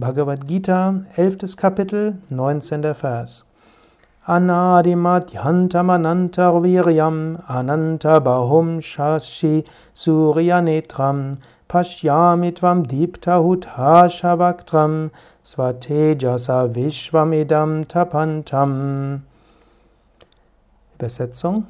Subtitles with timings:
[0.00, 1.58] Bhagavad Gita, 11.
[1.58, 2.94] Kapitel, 19.
[2.94, 3.44] Vers.
[4.24, 9.62] Anadimadhyantamanantar viryam ananta bahum shashi
[9.94, 11.36] suryanetram
[11.68, 13.42] pashyamitvam dipta
[14.08, 15.10] shavaktram
[15.44, 19.20] svatejasa vishvamidam tapantam.
[20.98, 21.66] Übersetzung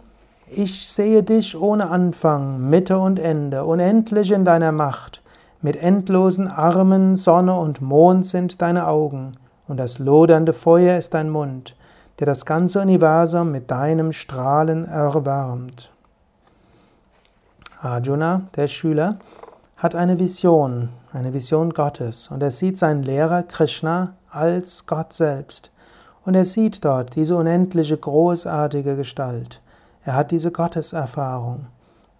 [0.46, 5.20] Ich sehe dich ohne Anfang, Mitte und Ende, unendlich in deiner Macht.
[5.62, 9.32] Mit endlosen Armen, Sonne und Mond sind deine Augen,
[9.68, 11.76] und das lodernde Feuer ist dein Mund,
[12.18, 15.92] der das ganze Universum mit deinem Strahlen erwärmt.
[17.78, 19.18] Arjuna, der Schüler,
[19.76, 25.70] hat eine Vision, eine Vision Gottes, und er sieht seinen Lehrer Krishna als Gott selbst.
[26.24, 29.60] Und er sieht dort diese unendliche, großartige Gestalt.
[30.06, 31.66] Er hat diese Gotteserfahrung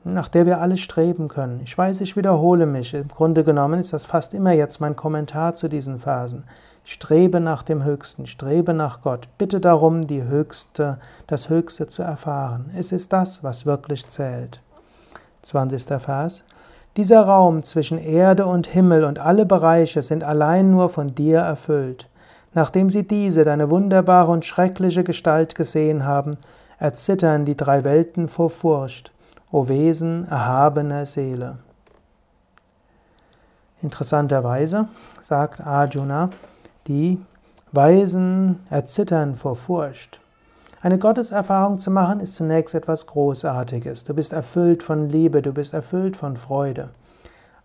[0.05, 1.61] nach der wir alle streben können.
[1.63, 2.95] Ich weiß, ich wiederhole mich.
[2.95, 6.45] Im Grunde genommen ist das fast immer jetzt mein Kommentar zu diesen Phasen.
[6.85, 9.29] Strebe nach dem Höchsten, strebe nach Gott.
[9.37, 12.71] Bitte darum, die Höchste, das Höchste zu erfahren.
[12.75, 14.61] Es ist das, was wirklich zählt.
[15.43, 16.01] 20.
[16.01, 16.45] Vers.
[16.97, 22.09] Dieser Raum zwischen Erde und Himmel und alle Bereiche sind allein nur von dir erfüllt.
[22.53, 26.33] Nachdem sie diese, deine wunderbare und schreckliche Gestalt gesehen haben,
[26.79, 29.13] erzittern die drei Welten vor Furcht.
[29.53, 31.59] O Wesen erhabener Seele.
[33.83, 34.89] Interessanterweise
[35.21, 36.31] sagt Arjuna,
[36.87, 37.21] die
[37.73, 40.21] Weisen erzittern vor Furcht.
[40.83, 44.05] Eine Gotteserfahrung zu machen ist zunächst etwas Großartiges.
[44.05, 46.91] Du bist erfüllt von Liebe, du bist erfüllt von Freude.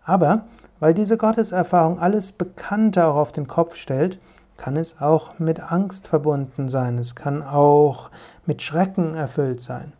[0.02, 0.44] Aber
[0.80, 4.18] weil diese Gotteserfahrung alles Bekannte auch auf den Kopf stellt,
[4.56, 6.98] kann es auch mit Angst verbunden sein.
[6.98, 8.10] Es kann auch
[8.44, 9.92] mit Schrecken erfüllt sein.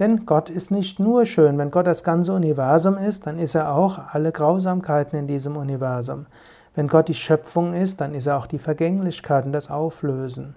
[0.00, 1.58] Denn Gott ist nicht nur schön.
[1.58, 6.26] Wenn Gott das ganze Universum ist, dann ist er auch alle Grausamkeiten in diesem Universum.
[6.74, 10.56] Wenn Gott die Schöpfung ist, dann ist er auch die Vergänglichkeit und das Auflösen.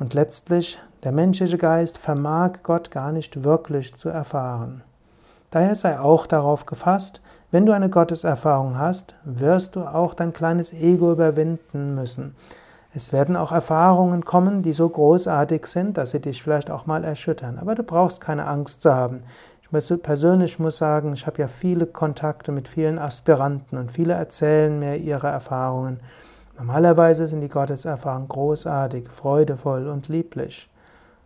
[0.00, 4.82] Und letztlich, der menschliche Geist vermag Gott gar nicht wirklich zu erfahren.
[5.52, 10.72] Daher sei auch darauf gefasst, wenn du eine Gotteserfahrung hast, wirst du auch dein kleines
[10.72, 12.34] Ego überwinden müssen.
[12.96, 17.04] Es werden auch Erfahrungen kommen, die so großartig sind, dass sie dich vielleicht auch mal
[17.04, 17.58] erschüttern.
[17.58, 19.22] Aber du brauchst keine Angst zu haben.
[19.60, 19.68] Ich
[20.02, 24.96] persönlich muss sagen, ich habe ja viele Kontakte mit vielen Aspiranten und viele erzählen mir
[24.96, 26.00] ihre Erfahrungen.
[26.56, 30.70] Normalerweise sind die Gotteserfahrungen großartig, freudevoll und lieblich.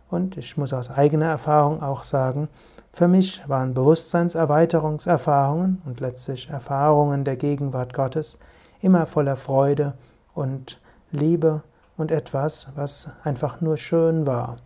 [0.09, 2.49] Und ich muss aus eigener Erfahrung auch sagen,
[2.91, 8.37] für mich waren Bewusstseinserweiterungserfahrungen und letztlich Erfahrungen der Gegenwart Gottes
[8.81, 9.93] immer voller Freude
[10.33, 10.81] und
[11.11, 11.61] Liebe
[11.97, 14.57] und etwas, was einfach nur schön war.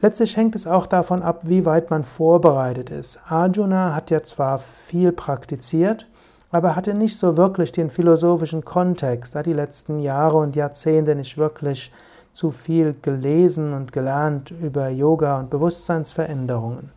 [0.00, 3.18] Letztlich hängt es auch davon ab, wie weit man vorbereitet ist.
[3.26, 6.06] Arjuna hat ja zwar viel praktiziert,
[6.50, 11.38] aber hatte nicht so wirklich den philosophischen Kontext, da die letzten Jahre und Jahrzehnte nicht
[11.38, 11.90] wirklich
[12.32, 16.90] zu viel gelesen und gelernt über Yoga und Bewusstseinsveränderungen.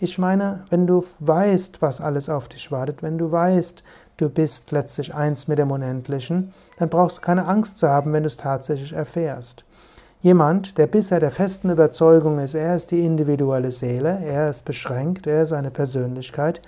[0.00, 3.84] Ich meine, wenn du weißt, was alles auf dich wartet, wenn du weißt,
[4.16, 8.22] du bist letztlich eins mit dem Unendlichen, dann brauchst du keine Angst zu haben, wenn
[8.22, 9.64] du es tatsächlich erfährst.
[10.20, 15.26] Jemand, der bisher der festen Überzeugung ist, er ist die individuelle Seele, er ist beschränkt,
[15.26, 16.62] er ist eine Persönlichkeit,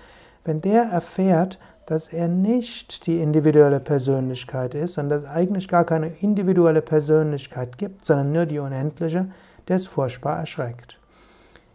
[0.44, 5.84] wenn der erfährt, dass er nicht die individuelle Persönlichkeit ist, sondern dass es eigentlich gar
[5.84, 9.30] keine individuelle Persönlichkeit gibt, sondern nur die unendliche,
[9.68, 11.00] der ist furchtbar erschreckt.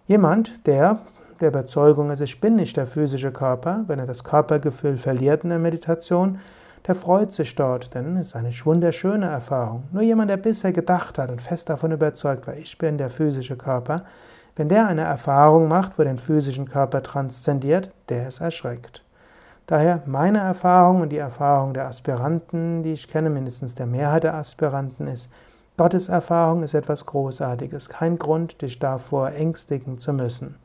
[0.05, 0.99] Jemand, der
[1.41, 5.49] der Überzeugung ist, ich bin nicht der physische Körper, wenn er das Körpergefühl verliert in
[5.49, 6.39] der Meditation,
[6.87, 9.83] der freut sich dort, denn es ist eine wunderschöne Erfahrung.
[9.91, 13.55] Nur jemand, der bisher gedacht hat und fest davon überzeugt war, ich bin der physische
[13.55, 14.03] Körper,
[14.55, 19.03] wenn der eine Erfahrung macht, wo den physischen Körper transzendiert, der ist erschreckt.
[19.67, 24.35] Daher meine Erfahrung und die Erfahrung der Aspiranten, die ich kenne, mindestens der Mehrheit der
[24.35, 25.29] Aspiranten, ist,
[25.77, 30.55] Gottes Erfahrung ist etwas Großartiges, kein Grund, dich davor ängstigen zu müssen.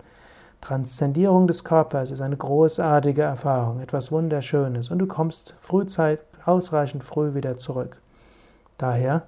[0.61, 7.35] Transzendierung des Körpers ist eine großartige Erfahrung, etwas Wunderschönes und du kommst frühzeit, ausreichend früh
[7.35, 8.01] wieder zurück.
[8.79, 9.23] Daher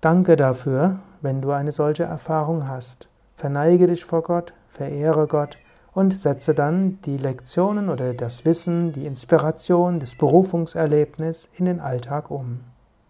[0.00, 3.08] danke dafür, wenn du eine solche Erfahrung hast.
[3.36, 5.58] Verneige dich vor Gott, verehre Gott
[5.94, 12.30] und setze dann die Lektionen oder das Wissen, die Inspiration, das Berufungserlebnis in den Alltag
[12.30, 12.60] um.